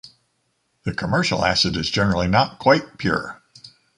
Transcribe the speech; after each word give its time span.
The 0.83 0.95
commercial 0.95 1.45
acid 1.45 1.77
is 1.77 1.91
generally 1.91 2.27
not 2.27 2.57
quite 2.57 2.97
pure. 2.97 3.39